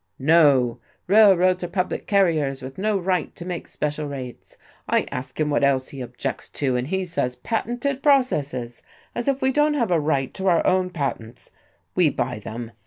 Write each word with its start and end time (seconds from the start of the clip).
No, 0.17 0.79
railroads 1.05 1.63
are 1.63 1.67
public 1.67 2.07
carriers 2.07 2.63
with 2.63 2.79
no 2.79 2.97
right 2.97 3.35
to 3.35 3.45
make 3.45 3.67
special 3.67 4.07
rates. 4.07 4.57
I 4.89 5.05
ask 5.11 5.39
him 5.39 5.51
what 5.51 5.63
else 5.63 5.89
he 5.89 6.01
objects 6.01 6.49
to, 6.53 6.75
and 6.75 6.87
he 6.87 7.05
says 7.05 7.35
patented 7.35 8.01
processes. 8.01 8.81
As 9.13 9.27
if 9.27 9.43
we 9.43 9.51
don't 9.51 9.75
have 9.75 9.91
a 9.91 9.99
right 9.99 10.33
to 10.33 10.47
our 10.47 10.65
own 10.65 10.89
patents! 10.89 11.51
We 11.93 12.09
buy 12.09 12.39
them. 12.39 12.71